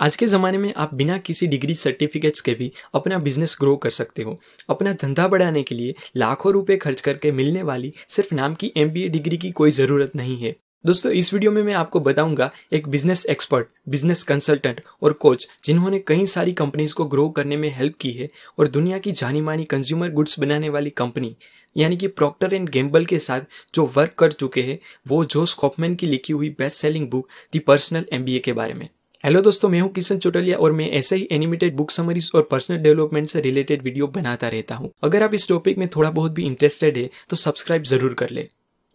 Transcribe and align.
आज 0.00 0.16
के 0.16 0.26
ज़माने 0.26 0.58
में 0.58 0.72
आप 0.76 0.92
बिना 0.94 1.16
किसी 1.18 1.46
डिग्री 1.46 1.74
सर्टिफिकेट्स 1.74 2.40
के 2.40 2.52
भी 2.54 2.70
अपना 2.94 3.18
बिज़नेस 3.18 3.56
ग्रो 3.60 3.74
कर 3.76 3.90
सकते 3.90 4.22
हो। 4.22 4.38
अपना 4.70 4.92
धंधा 4.92 5.26
बढ़ाने 5.28 5.62
के 5.62 5.74
लिए 5.74 5.94
लाखों 6.16 6.52
रुपए 6.52 6.76
खर्च 6.76 7.00
करके 7.00 7.32
मिलने 7.32 7.62
वाली 7.62 7.92
सिर्फ़ 8.08 8.34
नाम 8.34 8.54
की 8.54 8.72
एमबीए 8.76 9.08
डिग्री 9.08 9.36
की 9.36 9.50
कोई 9.50 9.70
ज़रूरत 9.70 10.12
नहीं 10.16 10.36
है। 10.38 10.54
दोस्तों, 10.84 11.10
इस 11.12 11.32
वीडियो 11.34 11.50
में 11.52 11.62
मैं 11.62 11.74
आपको 11.74 12.00
बताऊँगा 12.00 12.50
एक 12.72 12.86
बिज़नेस 12.88 13.24
एक्सपर्ट 13.26 13.66
बिज़नेस 13.88 14.22
कंसल्टेंट 14.22 14.80
और 15.02 15.12
कोच 15.14 15.48
जिन्होंने 15.64 15.98
कई 15.98 16.26
सारी 16.26 16.52
कंपनीज़ 16.52 16.94
को 16.94 17.04
ग्रो 17.04 17.28
करने 17.28 17.56
में 17.56 17.68
हेल्प 17.68 17.96
की 18.00 18.12
है 18.12 18.28
और 18.58 18.68
दुनिया 18.68 18.98
की 18.98 19.12
जानी 19.12 19.40
मानी 19.40 19.64
कंज्यूमर 19.64 20.10
गुड्स 20.10 20.38
बनाने 20.38 20.68
वाली 20.68 20.90
कंपनी 20.92 21.34
यानी 21.76 21.96
कि 21.96 22.08
प्रॉक्टर 22.08 22.54
एंड 22.54 22.68
गेम्बल 22.68 23.04
के 23.04 23.18
साथ 23.18 23.40
जो 23.74 23.86
वर्क 23.96 24.14
कर 24.18 24.32
चुके 24.32 24.62
हैं, 24.62 24.78
वो 25.08 25.24
जोस 25.24 25.54
कॉफमैन 25.54 25.94
की 25.94 26.06
लिखी 26.06 26.32
हुई 26.32 26.50
best 26.50 26.76
selling 26.76 27.10
book 27.10 27.28
the 27.52 27.58
personal 27.58 28.06
MBA 28.12 28.38
के 28.38 28.52
बारे 28.52 28.74
में। 28.74 28.88
हेलो 29.24 29.40
दोस्तों, 29.42 29.68
मैं 29.68 29.78
हूँ 29.80 29.88
किशन 29.92 30.18
चोटलिया 30.18 30.56
और 30.56 30.72
मैं 30.72 30.88
ऐसे 30.90 31.16
ही 31.16 31.26
एनिमेटेड 31.32 31.74
बुक 31.76 31.90
समरीज 31.90 32.30
और 32.34 32.46
पर्सनल 32.50 32.76
डेवलपमेंट 32.78 33.26
से 33.28 33.40
रिलेटेड 33.40 33.82
वीडियो 33.82 34.06
बनाता 34.06 34.48
रहता 34.48 34.74
हूँ। 34.74 34.90
अगर 35.04 35.22
आप 35.22 35.32
इस 35.34 35.48
टॉपिक 35.48 35.78
में 35.78 35.86
थोड़ा 35.96 36.10
बहुत 36.10 36.32
भी 36.32 36.42
इंटरेस्टेड 36.42 36.98
है 36.98 37.08
तो 37.30 37.36
सब्सक्राइब 37.36 37.82
ज़रूर 37.84 38.14
कर 38.14 38.30
ले। 38.30 38.46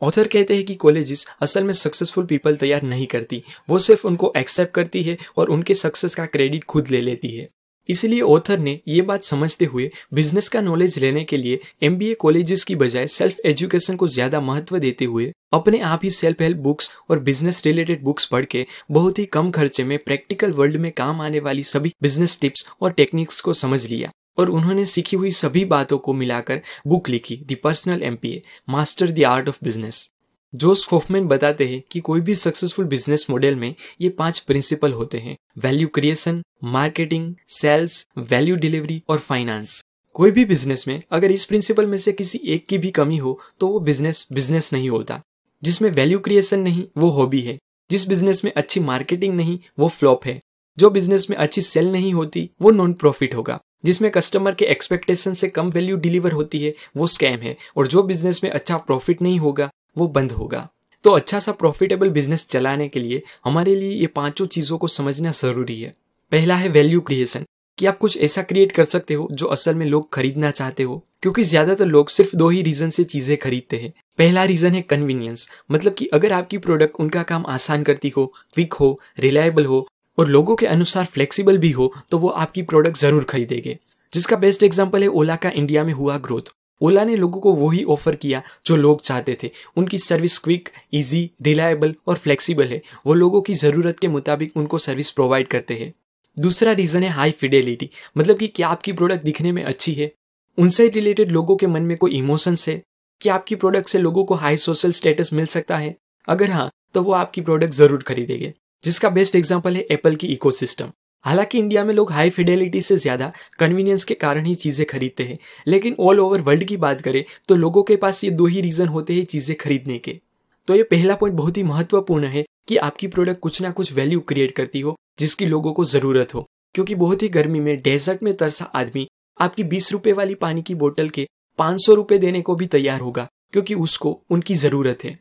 ऑथर 0.01 0.27
कहते 0.27 0.55
हैं 0.55 0.65
कि 0.65 0.75
कॉलेजेस 0.75 1.27
असल 1.41 1.63
में 1.63 1.73
सक्सेसफुल 1.73 2.25
पीपल 2.25 2.55
तैयार 2.55 2.83
नहीं 2.83 3.07
करती। 3.07 3.41
वो 3.69 3.79
सिर्फ़ 3.79 4.07
उनको 4.07 4.31
एक्सेप्ट 4.37 4.73
करती 4.75 5.03
है 5.03 5.17
और 5.37 5.49
उनके 5.49 5.73
सक्सेस 5.73 6.15
का 6.15 6.25
क्रेडिट 6.27 6.63
खुद 6.63 6.87
ले 6.87 7.01
लेती 7.01 7.35
है। 7.35 7.47
इसलिए 7.89 8.21
ऑथर 8.21 8.59
ने 8.59 8.79
ये 8.87 9.01
बात 9.01 9.23
समझते 9.23 9.65
हुए 9.65 9.89
बिज़नेस 10.13 10.49
का 10.49 10.61
नॉलेज 10.61 10.97
लेने 10.99 11.23
के 11.23 11.37
लिए 11.37 11.59
एम 11.83 11.95
बी 11.95 12.09
ए 12.09 12.13
कॉलेजेस 12.13 12.63
की 12.63 12.75
बजाय 12.75 13.07
सेल्फ 13.07 13.39
एजुकेशन 13.45 13.95
को 13.95 14.07
ज़्यादा 14.07 14.41
महत्व 14.41 14.77
देते 14.79 15.05
हुए 15.05 15.31
अपने 15.53 15.79
आप 15.81 16.03
ही 16.03 16.09
सेल्फ 16.09 16.41
हेल्प 16.41 16.57
बुक्स 16.57 16.91
और 17.09 17.19
बिज़नेस 17.19 17.61
रिलेटेड 17.65 18.03
बुक्स 18.03 18.25
पढ़ 18.25 18.45
के 18.45 18.65
बहुत 18.91 19.19
ही 19.19 19.25
कम 19.25 19.51
खर्चे 19.51 19.83
में 19.83 19.97
प्रैक्टिकल 19.97 20.51
वर्ल्ड 20.51 20.77
में 20.77 20.91
काम 20.91 21.21
आने 21.21 21.39
वाली 21.39 21.63
सभी 21.63 21.93
बिज़नेस 22.01 22.39
टिप्स 22.41 22.65
और 22.81 22.91
टेक्निक्स 22.91 23.41
को 23.41 23.53
समझ 23.53 23.85
लिया 23.85 24.11
और 24.37 24.49
उन्होंने 24.49 24.85
सीखी 24.85 25.17
हुई 25.17 25.31
सभी 25.31 25.65
बातों 25.65 25.97
को 25.97 26.13
मिलाकर 26.13 26.61
बुक 26.87 27.09
लिखी 27.09 27.35
the 27.45 27.55
personal 27.55 28.03
M 28.03 28.15
B 28.15 28.29
A 28.29 28.41
master 28.69 29.11
the 29.11 29.23
art 29.25 29.49
of 29.49 29.57
business 29.63 30.09
Josh 30.53 30.85
Kaufman 30.87 31.27
बताते 31.27 31.65
हैं 31.67 31.81
कि 31.91 31.99
कोई 31.99 32.21
भी 32.21 32.35
सक्सेसफुल 32.35 32.85
बिज़नेस 32.85 33.25
मॉडल 33.29 33.55
में 33.55 33.73
ये 34.01 34.09
पाँच 34.09 34.39
प्रिंसिपल 34.39 34.91
होते 34.93 35.17
हैं। 35.17 35.35
Value 35.57 35.87
creation 35.87 36.41
marketing 36.63 37.35
sales 37.49 38.07
value 38.17 38.55
delivery 38.55 39.03
और 39.09 39.17
फाइनेंस 39.17 39.83
कोई 40.13 40.31
भी 40.31 40.45
बिज़नेस 40.45 40.87
में 40.87 41.01
अगर 41.11 41.31
इस 41.31 41.45
प्रिंसिपल 41.45 41.87
में 41.87 41.97
से 41.97 42.11
किसी 42.11 42.41
एक 42.45 42.67
की 42.67 42.77
भी 42.77 42.91
कमी 42.91 43.17
हो 43.17 43.39
तो 43.59 43.67
वो 43.67 43.79
बिज़नेस 43.79 44.27
बिज़नेस 44.33 44.73
नहीं 44.73 44.89
होता। 44.89 45.21
जिसमें 45.63 45.91
वैल्यू 45.91 46.19
क्रिएशन 46.19 46.59
नहीं, 46.59 46.83
वो 46.97 47.09
हॉबी 47.09 47.41
है। 47.41 47.57
जिस 47.91 48.07
बिज़नेस 48.07 48.45
में 48.45 48.51
अच्छी 48.57 48.79
मार्केटिंग 48.79 49.33
नहीं, 49.33 49.59
वो 49.79 49.87
फ्लॉप 49.87 50.25
है। 50.25 50.39
जो 50.79 50.89
बिज़नेस 50.89 51.27
में 51.29 51.37
अच्छी 51.37 51.61
सेल 51.61 51.91
नहीं 51.91 52.13
होती, 52.13 52.49
वो 52.61 52.71
नॉन 52.71 52.93
प्रॉफिट 52.93 53.35
होगा। 53.35 53.59
जिसमें 53.85 54.11
कस्टमर 54.11 54.55
के 54.55 54.65
एक्सपेक्टेशन 54.65 55.33
से 55.33 55.47
कम 55.47 55.69
वैल्यू 55.69 55.97
डिलीवर 55.97 56.31
होती 56.31 56.63
है, 56.63 56.73
वो 56.97 57.07
स्कैम 57.07 57.39
है। 57.39 57.57
और 57.77 57.87
जो 57.87 58.03
बिज़नेस 58.03 58.43
में 58.43 58.51
अच्छा 58.51 58.77
प्रॉफिट 58.77 59.21
नहीं 59.21 59.39
होगा, 59.39 59.69
वो 59.97 60.07
बंद 60.07 60.31
होगा। 60.31 60.69
तो 61.03 61.11
अच्छा 61.11 61.39
सा 61.39 61.51
प्रॉफिटेबल 61.51 62.09
बिज़नेस 62.09 62.47
चलाने 62.49 62.87
के 62.87 62.99
लिए 62.99 63.21
हमारे 63.45 63.75
लिए 63.75 63.91
ये 63.91 64.07
पाँचों 64.07 64.45
चीज़ों 64.45 64.77
को 64.77 64.87
समझना 64.87 65.31
ज़रूरी 65.31 65.81
है। 65.81 65.93
पहला 66.33 66.55
है 66.55 66.69
वैल्यू 66.69 66.99
क्रिएशन 67.01 67.43
कि 67.77 67.85
आप 67.85 67.97
कुछ 67.97 68.17
ऐसा 68.17 68.41
क्रिएट 68.43 68.71
कर 68.71 68.83
सकते 68.85 69.13
हो 69.13 69.27
जो 69.31 69.47
असल 69.47 69.75
में 69.75 69.85
लोग 69.85 70.07
खरीदना 70.13 70.49
चाहते 70.51 70.83
हो, 70.83 70.95
क्योंकि 71.23 71.43
ज़्यादातर 71.43 71.85
लोग 71.87 72.09
सिर्फ़ 72.09 72.35
दो 72.35 72.47
ही 72.49 72.61
रीजन 72.61 72.89
से 72.89 73.03
चीज़ें 73.03 73.35
खरीदते 73.37 73.77
हैं। 73.77 73.91
पहला 74.19 74.43
रीजन 74.43 74.73
है 74.73 74.81
कन्वीनियंस 74.83 75.47
मतलब 75.71 75.93
कि 75.93 76.05
अगर 76.13 76.33
आपकी 76.33 76.57
प्रोडक्ट 76.59 76.95
उनका 76.99 77.23
काम 77.23 77.45
आसान 77.49 77.83
करती 77.83 78.09
हो 78.09 78.25
क्विक 78.55 78.73
हो 78.73 78.97
रिलायबल 79.19 79.65
हो, 79.65 79.87
और 80.17 80.27
लोगों 80.29 80.55
के 80.55 80.65
अनुसार 80.67 81.05
फ्लेक्सिबल 81.05 81.57
भी 81.57 81.71
हो 81.71 81.93
तो 82.11 82.17
वो 82.17 82.29
आपकी 82.29 82.61
प्रोडक्ट 82.63 82.97
ज़रूर 82.97 83.23
खरीदेंगे। 83.25 83.77
जिसका 84.13 84.35
बेस्ट 84.37 84.63
एग्ज़ाम्पल 84.63 85.01
है 85.01 85.07
ओला 85.09 85.35
का 85.37 85.49
इंडिया 85.51 85.83
में 85.83 85.93
हुआ 85.93 86.17
ग्रोथ 86.19 86.53
ओला 86.81 87.03
ने 87.05 87.15
लोगों 87.17 87.41
को 87.41 87.53
वही 87.55 87.83
ऑफ़र 87.85 88.15
किया 88.17 88.41
जो 88.65 88.75
लोग 88.77 89.01
चाहते 89.01 89.37
थे। 89.43 89.51
उनकी 89.77 89.97
सर्विस 89.99 90.37
क्विक 90.39 90.69
इजी 90.93 91.29
रिलायबल 91.41 91.95
और 92.07 92.17
फ्लेक्सिबल 92.17 92.67
है। 92.67 92.81
वो 93.07 93.13
लोगों 93.15 93.41
की 93.41 93.53
ज़रूरत 93.55 93.99
के 93.99 94.07
मुताबिक 94.09 94.57
उनको 94.57 94.77
सर्विस 94.79 95.11
प्रोवाइड 95.11 95.47
करते 95.47 95.73
हैं। 95.73 95.93
दूसरा 96.37 96.71
रीज़न 96.71 97.03
है 97.03 97.09
हाई 97.09 97.31
फिडेलिटी 97.33 97.89
मतलब 98.17 98.37
कि 98.37 98.47
क्या 98.49 98.67
आपकी 98.67 98.93
प्रोडक्ट 98.93 99.23
दिखने 99.23 99.51
में 99.51 99.63
अच्छी 99.63 99.93
है? 99.93 100.11
उनसे 100.57 100.87
रिलेटेड 100.89 101.31
लोगों 101.31 101.55
के 101.55 101.67
मन 101.67 101.81
में 101.81 101.95
कोई 101.97 102.11
इमोशंस 102.11 102.67
है? 102.69 102.81
क्या 103.21 103.35
आपकी 103.35 103.55
प्रोडक्ट 103.55 103.89
से 103.89 103.99
लोगों 103.99 104.23
को 104.25 104.35
हाई 104.35 104.57
सोशल 104.57 104.91
स्टेटस 104.91 105.33
मिल 105.33 105.45
सकता 105.47 105.77
है? 105.77 105.95
अगर 106.27 106.51
हाँ 106.51 106.69
तो 106.95 107.01
वो 107.03 107.11
आपकी 107.13 107.41
प्रोडक्ट 107.41 107.73
ज़रूर 107.73 108.03
खरीदेंगे। 108.03 108.53
जिसका 108.83 109.09
बेस्ट 109.09 109.35
एग्ज़ाम्पल 109.35 109.75
है 109.75 109.85
एप्पल 109.91 110.15
की 110.15 110.27
इकोसिस्टम 110.27 110.91
हालाँकि 111.25 111.57
इंडिया 111.57 111.83
में 111.83 111.93
लोग 111.93 112.11
हाई 112.11 112.29
फिडेलिटी 112.29 112.81
से 112.81 112.97
ज़्यादा 112.97 113.31
कन्वीनियंस 113.59 114.03
के 114.03 114.13
कारण 114.15 114.45
ही 114.45 114.55
चीज़ें 114.55 114.85
खरीदते 114.87 115.23
हैं। 115.23 115.37
लेकिन 115.67 115.95
ऑल 115.99 116.19
ओवर 116.19 116.41
वर्ल्ड 116.41 116.63
की 116.63 116.77
बात 116.77 117.01
करें 117.01 117.23
तो 117.49 117.55
लोगों 117.55 117.83
के 117.83 117.95
पास 117.95 118.23
ये 118.23 118.29
दो 118.31 118.45
ही 118.45 118.61
रीज़न 118.61 118.87
होते 118.87 119.13
हैं 119.13 119.23
चीज़ें 119.25 119.55
खरीदने 119.57 119.97
के। 119.99 120.19
तो 120.67 120.75
ये 120.75 120.83
पहला 120.85 121.15
पॉइंट 121.15 121.37
बहुत 121.37 121.57
ही 121.57 121.63
महत्वपूर्ण 121.63 122.25
है 122.25 122.43
कि 122.67 122.77
आपकी 122.77 123.07
प्रोडक्ट 123.07 123.39
कुछ 123.39 123.61
ना 123.61 123.71
कुछ 123.71 123.91
वैल्यू 123.93 124.19
क्रिएट 124.19 124.51
करती 124.51 124.79
हो, 124.79 124.95
जिसकी 125.19 125.45
लोगों 125.45 125.73
को 125.73 125.85
ज़रूरत 125.85 126.33
हो। 126.33 126.45
क्योंकि 126.75 126.95
बहुत 126.95 127.23
ही 127.23 127.29
गर्मी 127.29 127.59
में 127.59 127.81
डेजर्ट 127.81 128.23
में 128.23 128.33
तरसा 128.33 128.65
आदमी 128.75 129.07
आपकी 129.37 129.63
बीस 129.65 129.91
रुपए 129.91 130.11
वाली 130.13 130.35
पानी 130.35 130.61
की 130.61 130.75
बोतल 130.75 131.09
के 131.09 131.27
पाँच 131.59 131.81
सौ 131.81 131.93
रुपए 131.93 132.17
देने 132.17 132.41
को 132.41 132.55
भी 132.55 132.65
तैयार 132.67 132.99
होगा, 132.99 133.27
क्योंकि 133.53 133.75
उसको 133.75 134.19
उनकी 134.29 134.53
ज़रूरत 134.55 135.03
है। 135.03 135.17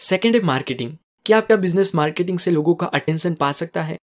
सेकेंड 0.00 0.36
है 0.36 0.42
मार्केटिंग 0.42 0.92
क्या 1.26 1.38
आपका 1.38 1.56
बिज़नेस 1.56 1.94
मार्केटिंग 1.94 2.38
से 2.38 2.50
लोगों 2.50 2.74
का 2.74 2.86
अटेंशन 2.88 3.34
पा 3.34 3.50
सकता 3.52 3.82
है? 3.82 3.96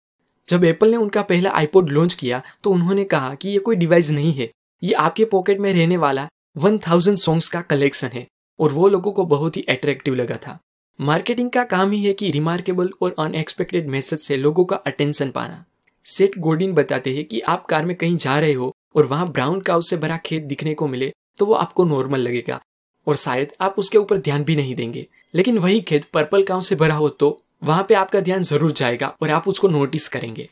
जब 0.48 0.64
एप्पल 0.64 0.91
ने 0.91 0.97
उनका 0.97 1.22
पहला 1.22 1.50
आईपोड 1.50 1.91
लॉन्च 1.91 2.14
किया 2.14 2.42
तो 2.64 2.70
उन्होंने 2.70 3.04
कहा 3.04 3.34
कि 3.34 3.48
ये 3.48 3.59
कोई 3.59 3.76
डिवाइस 3.76 4.10
नहीं 4.10 4.32
है। 4.32 4.50
ये 4.82 4.92
आपके 4.94 5.24
पॉकेट 5.26 5.59
में 5.60 5.72
रहने 5.72 5.97
वाला 5.97 6.28
वन 6.56 6.78
थाउज़ेंड 6.78 7.19
सॉन्ग्स 7.19 7.48
का 7.48 7.60
कलेक्शन 7.62 8.09
है, 8.09 8.26
और 8.59 8.72
वो 8.72 8.88
लोगों 8.88 9.12
को 9.12 9.24
बहुत 9.26 9.56
ही 9.56 9.62
अट्रैक्टिव 9.69 10.14
लगा 10.14 10.36
था। 10.36 10.59
मार्केटिंग 10.98 11.50
का 11.50 11.62
काम 11.64 11.91
ही 11.91 12.03
है 12.04 12.12
कि 12.12 12.30
रिमार्केबल 12.30 12.91
और 13.03 13.14
अनएक्सपेक्टेड 13.19 13.88
मैसेज 13.88 14.19
से 14.20 14.36
लोगों 14.36 14.64
का 14.64 14.76
अटेंशन 14.76 15.30
पाना। 15.30 15.64
सेट 16.06 16.38
गोल्डिन 16.38 16.72
बताते 16.72 17.14
हैं 17.14 17.25
कि 17.25 17.41
आप 17.42 17.64
कार 17.66 17.84
में 17.84 17.94
कहीं 17.97 18.16
जा 18.16 18.38
रहे 18.41 18.53
हो 18.53 18.70
और 18.97 19.06
वहाँ 19.06 19.30
ब्राउन 19.32 19.60
काउ 19.60 19.80
से 19.80 19.97
भरा 19.97 20.16
खेत 20.16 20.42
दिखने 20.42 20.75
को 20.75 20.88
मिले 20.88 21.12
तो 21.38 21.47
वो 21.47 21.54
आपको 21.54 21.84
नॉर्मल 21.84 22.20
लगेगा। 22.20 22.60
और 23.06 23.16
शायद 23.16 23.53
आप 23.60 23.78
उसके 23.78 23.98
ऊपर 23.98 24.19
ध्यान 24.19 24.44
भी 24.44 24.56
नहीं 24.56 24.75
देंगे। 24.75 25.06
लेकिन 25.34 25.58
वही 25.58 25.80
खेत 25.82 26.04
पर्पल 26.04 26.42
काउ 26.42 26.60
से 26.60 26.76
भरा 26.76 26.94
हो 26.94 27.09
तो 27.10 27.36
वहाँ 27.64 27.84
पे 27.88 27.94
आपका 27.94 28.20
ध्यान 28.20 28.42
ज़रूर 28.42 28.72
जाएगा 28.72 29.14
और 29.22 29.30
आप 29.30 29.48
उसको 29.48 29.69
नोटिस 29.69 30.09
करेंगे। 30.09 30.48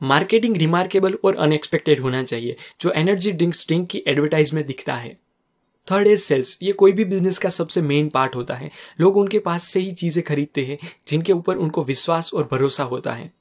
मार्केटिंग 0.00 0.56
रिमार्केबल 0.56 1.18
और 1.24 1.36
अनएक्सपेक्टेड 1.36 2.00
होना 2.00 2.22
चाहिए, 2.22 2.56
जो 2.80 2.90
एनर्जी 2.92 3.32
ड्रिंक्स 3.32 3.66
ड्रिंक 3.66 3.88
की 3.88 4.02
एडवर्टाइज 4.06 4.52
में 4.54 4.64
दिखता 4.64 4.94
है। 4.94 5.16
Third 5.90 6.06
is 6.06 6.20
sales. 6.20 6.58
ये 6.62 6.72
कोई 6.72 6.92
भी 6.92 7.04
बिज़नेस 7.04 7.38
का 7.38 7.48
सबसे 7.48 7.80
मेन 7.82 8.08
पार्ट 8.08 8.36
होता 8.36 8.54
है। 8.54 8.70
लोग 9.00 9.16
उनके 9.16 9.38
पास 9.38 9.64
से 9.64 9.80
ही 9.80 9.92
चीज़ें 9.92 10.24
खरीदते 10.24 10.64
हैं, 10.64 10.78
जिनके 11.08 11.32
ऊपर 11.32 11.56
उनको 11.56 11.84
विश्वास 11.84 12.34
और 12.34 12.48
भरोसा 12.52 12.84
होता 12.84 13.12
है। 13.12 13.32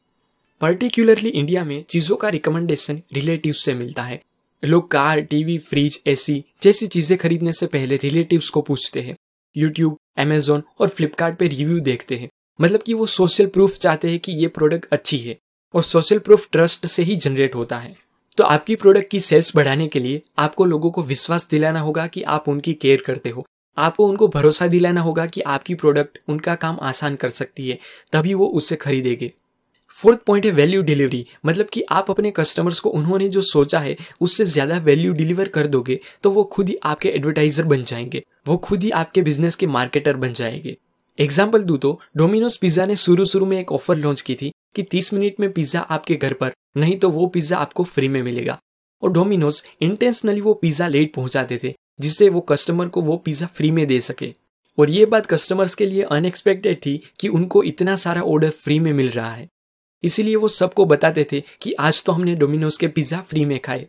पर्टिकुलरली 0.62 1.30
इंडिया 1.30 1.64
में 1.64 1.84
चीज़ों 1.84 2.16
का 2.16 2.30
रिकमेंडेशन 2.30 3.02
रिलेटिव 3.14 3.54
से 3.54 3.74
मिलता 3.74 4.04
है। 4.04 4.22
लोग 4.66 4.92
कार, 4.92 5.20
टीवी 5.20 5.58
फ्रिज 5.58 6.04
एसी 6.08 6.46
जैसी 6.64 6.88
चीज़ें 6.88 7.18
खरीदने 7.18 7.54
से 7.54 7.68
पहले 7.68 7.98
रिलेटिव्स 7.98 8.50
को 8.50 8.62
पूछते 8.62 9.02
हैं। 9.02 9.16
यूट्यूब 9.58 9.98
अमेजोन 10.18 10.64
और 10.80 10.88
फ्लिपकार्ट 10.88 11.42
रिव्यू 11.42 11.80
देखते 11.80 12.16
हैं। 12.16 12.30
मतलब 12.62 12.82
कि 12.82 12.94
वो 12.94 13.06
सोशल 13.06 13.46
प्रूफ 13.46 13.78
चाहते 13.78 14.10
हैं 14.10 14.20
कि 14.20 14.32
ये 14.32 14.48
प्रोडक्ट 14.48 14.86
अच्छी 14.92 15.18
है। 15.18 15.38
और 15.74 15.84
सोशल 15.84 16.20
प्रूफ 16.20 16.50
ट्रस्ट 16.52 16.86
से 16.86 17.04
ही 17.04 17.16
जनरेट 17.16 17.56
होता 17.56 17.78
है। 17.78 17.96
तो 18.38 18.44
आपकी 18.44 18.76
प्रोडक्ट 18.76 19.10
की 19.10 19.20
सेल्स 19.20 19.52
बढ़ाने 19.56 19.88
के 19.88 20.00
लिए 20.00 20.22
आपको 20.40 20.66
लोगों 20.66 20.92
को 20.92 21.02
विश्वास 21.04 21.48
दिलाना 21.50 21.80
होगा 21.80 22.06
कि 22.08 22.22
आप 22.24 22.48
उनकी 22.50 22.74
केयर 22.74 23.02
करते 23.06 23.30
हो। 23.30 23.46
आपको 23.78 24.08
उनको 24.08 24.28
भरोसा 24.28 24.68
दिलाना 24.68 25.02
होगा 25.02 25.26
कि 25.26 25.42
आपकी 25.44 25.76
प्रोडक्ट 25.76 26.20
उनका 26.28 26.56
काम 26.56 26.78
आसान 26.82 27.16
कर 27.16 27.30
सकती 27.32 27.70
है, 27.70 27.78
तभी 28.14 28.34
वो 28.34 28.48
उससे 28.48 28.76
खरीदेंगे। 28.76 29.32
फोर्थ 29.94 30.20
पॉइंट 30.28 30.46
है 30.46 30.52
वैल्यू 30.52 30.82
डिलीवरी 30.82 31.26
मतलब 31.46 31.68
कि 31.74 31.84
आप 31.92 32.10
अपने 32.12 32.32
कस्टमर्स 32.32 32.80
को, 32.80 32.90
उन्होंने 32.90 33.28
जो 33.30 33.42
सोचा 33.44 33.80
है, 33.80 33.96
उससे 34.22 34.46
ज़्यादा 34.46 34.78
वैल्यू 34.80 35.14
डिलीवर 35.14 35.48
कर 35.48 35.68
दोगे 35.68 36.00
तो 36.24 36.32
वो 36.32 36.44
खुद 36.46 36.70
ही 36.70 36.78
आपके 36.84 37.10
एडवर्टाइजर 37.10 37.64
बन 37.66 37.84
जाएँगे, 37.84 38.24
वो 38.48 38.58
खुद 38.58 38.84
ही 38.84 38.90
आपके 38.92 39.22
बिज़नेस 39.22 39.56
के 39.56 39.68
मार्केटर 39.68 40.16
बन 40.16 40.34
जाएँगे। 40.34 40.76
एग्ज़ाम्पल 41.20 41.64
दू 41.64 41.76
तो 41.78 42.00
डोमिनोज 42.18 42.58
पिज्जा 42.58 42.86
ने 42.86 42.96
शुरू 42.96 43.26
शुरू 43.26 43.46
में 43.46 43.60
एक 43.60 43.72
ऑफ़र 43.72 43.96
लॉन्च 43.96 44.22
की 44.22 44.36
थी 44.36 44.52
कि 44.76 44.84
30 44.84 45.14
मिनट 45.14 45.40
में 45.40 45.52
पिज्जा 45.54 45.80
आपके 45.80 46.16
घर 46.16 46.34
पर, 46.34 46.54
नहीं 46.78 46.98
तो 46.98 47.10
वो 47.10 47.26
पिज्जा 47.28 47.58
आपको 47.58 47.84
फ्री 47.84 48.08
में 48.08 48.22
मिलेगा। 48.24 48.58
और 49.04 49.12
डोमिनोज 49.12 49.64
इंटेंशनली 49.82 50.42
वो 50.42 50.54
पिज्जा 50.54 50.88
लेट 50.88 51.14
पहुंचाते 51.14 51.60
थे, 51.64 51.74
जिससे 52.02 52.30
वो 52.30 52.42
कस्टमर 52.42 52.88
को 52.88 53.02
वो 53.02 53.18
पिज्जा 53.18 53.46
फ्री 53.48 53.72
में 53.72 53.86
दे 53.88 54.00
सके। 54.00 54.34
और 54.78 54.90
ये 54.90 55.06
बात 55.06 55.26
कस्टमर्स 55.26 55.76
के 55.76 55.86
लिए 55.86 56.04
अनएक्सपेक्टेड 56.04 56.78
थी 56.78 56.98
कि 57.20 57.28
उनको 57.28 57.64
इतना 57.64 57.96
सारा 57.96 58.22
ऑर्डर 58.22 58.50
फ्री 58.50 58.80
में 58.80 58.92
मिल 58.94 59.10
रहा 59.10 59.34
है। 59.34 59.48
इसीलिए 60.04 60.36
वो 60.36 60.48
सबको 60.48 60.86
बताते 60.86 61.28
थे 61.32 61.44
कि 61.62 61.74
आज 61.74 62.04
तो 62.04 62.12
हमने 62.12 62.36
डोमिनोज 62.36 62.78
के 62.78 62.88
पिज्जा 62.88 63.22
फ्री 63.22 63.46
में 63.46 63.60
खाए। 63.60 63.88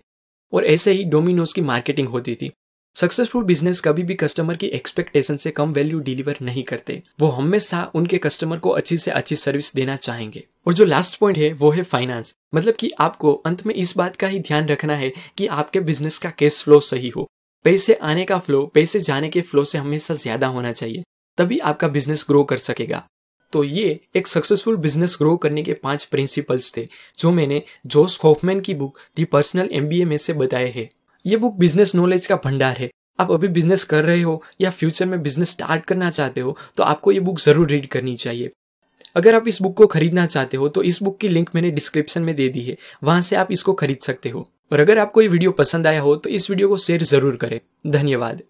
और 0.52 0.64
ऐसे 0.64 0.92
ही 0.92 1.04
डोमिनोज 1.04 1.52
की 1.52 1.60
मार्केटिंग 1.60 2.08
होती 2.08 2.34
थी। 2.34 2.50
सक्सेसफुल 2.96 3.44
बिज़नेस 3.44 3.80
कभी 3.80 4.02
भी 4.02 4.14
कस्टमर 4.14 4.56
की 4.56 4.66
एक्सपेक्टेशन 4.66 5.36
से 5.36 5.50
कम 5.50 5.72
वैल्यू 5.72 5.98
डिलीवर 5.98 6.36
नहीं 6.42 6.62
करते। 6.62 7.02
वो 7.20 7.28
हमेशा 7.28 7.82
उनके 7.94 8.18
कस्टमर 8.18 8.58
को 8.58 8.70
अच्छी 8.70 8.98
से 8.98 9.10
अच्छी 9.10 9.36
सर्विस 9.36 9.74
देना 9.74 9.96
चाहेंगे। 9.96 10.44
और 10.66 10.72
जो 10.72 10.84
लास्ट 10.84 11.18
पॉइंट 11.18 11.38
है, 11.38 11.52
वो 11.52 11.70
है 11.70 11.82
फाइनेंस 11.82 12.34
मतलब 12.54 12.74
कि 12.74 12.90
आपको 13.00 13.32
अंत 13.46 13.66
में 13.66 13.74
इस 13.74 13.96
बात 13.96 14.16
का 14.16 14.26
ही 14.26 14.38
ध्यान 14.40 14.68
रखना 14.68 14.94
है 14.94 15.12
कि 15.38 15.46
आपके 15.48 15.80
बिज़नेस 15.80 16.18
का 16.18 16.30
कैश 16.30 16.62
फ्लो 16.64 16.80
सही 16.82 17.08
हो। 17.08 17.28
पैसे 17.64 17.94
आने 17.94 18.24
का 18.24 18.38
फ्लो 18.38 18.64
पैसे 18.66 19.00
जाने 19.00 19.28
के 19.28 19.40
फ्लो 19.42 19.64
से 19.64 19.78
हमेशा 19.78 20.14
ज़्यादा 20.14 20.46
होना 20.46 20.72
चाहिए। 20.72 21.02
तभी 21.38 21.58
आपका 21.60 21.88
बिज़नेस 21.88 22.24
ग्रो 22.28 22.44
कर 22.44 22.58
सकेगा। 22.60 23.06
तो 23.52 23.64
ये 23.64 24.00
एक 24.16 24.26
सक्सेसफुल 24.28 24.76
बिज़नेस 24.78 25.16
ग्रो 25.18 25.36
करने 25.36 25.62
के 25.62 25.72
पाँच 25.74 26.04
प्रिंसिपल्स 26.04 26.76
थे, 26.76 26.88
जो 27.18 27.30
मैंने 27.30 27.62
जोस 27.86 28.18
होफमैन 28.24 28.60
की 28.60 28.74
बुक 28.74 28.98
दी 29.16 29.24
पर्सनल 29.24 29.68
एमबीए 29.72 30.04
में 30.04 30.16
से 30.16 30.32
बताए 30.34 30.70
हैं। 30.70 30.88
ये 31.24 31.36
बुक 31.36 31.54
बिज़नेस 31.58 31.94
नॉलेज 31.94 32.26
का 32.26 32.36
भंडार 32.44 32.76
है। 32.76 32.90
आप 33.18 33.30
अभी 33.32 33.48
बिज़नेस 33.50 33.84
कर 33.84 34.04
रहे 34.04 34.20
हो 34.22 34.42
या 34.60 34.70
फ्यूचर 34.70 35.06
में 35.06 35.22
बिज़नेस 35.22 35.50
स्टार्ट 35.50 35.84
करना 35.84 36.10
चाहते 36.10 36.40
हो 36.40 36.56
तो 36.76 36.82
आपको 36.82 37.12
ये 37.12 37.20
बुक 37.20 37.40
ज़रूर 37.40 37.68
रीड 37.68 37.86
करनी 37.88 38.14
चाहिए। 38.16 38.50
अगर 39.16 39.34
आप 39.34 39.48
इस 39.48 39.60
बुक 39.62 39.76
को 39.76 39.86
खरीदना 39.88 40.26
चाहते 40.26 40.56
हो 40.56 40.68
तो 40.68 40.82
इस 40.82 41.02
बुक 41.02 41.18
की 41.20 41.28
लिंक 41.28 41.50
मैंने 41.54 41.70
डिस्क्रिप्शन 41.70 42.22
में 42.22 42.34
दे 42.36 42.48
दी 42.48 42.62
है। 42.62 42.76
वहाँ 43.04 43.20
से 43.20 43.36
आप 43.36 43.52
इसको 43.52 43.72
खरीद 43.74 43.98
सकते 44.02 44.28
हो। 44.28 44.48
और 44.72 44.80
अगर 44.80 44.98
आपको 44.98 45.22
ये 45.22 45.28
वीडियो 45.28 45.50
पसंद 45.52 45.86
आया 45.86 46.00
हो 46.00 46.14
तो 46.16 46.30
इस 46.30 46.50
वीडियो 46.50 46.68
को 46.68 46.76
शेयर 46.78 47.02
ज़रूर 47.04 47.36
करें। 47.36 47.60
धन्यवाद। 47.88 48.42